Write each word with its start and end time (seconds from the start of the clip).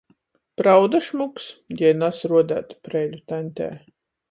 Prauda— 0.61 1.01
šmuks? 1.07 1.45
jei 1.83 1.93
nas 1.99 2.23
ruodeit 2.33 2.75
Preiļu 2.89 3.23
taņtei. 3.35 3.73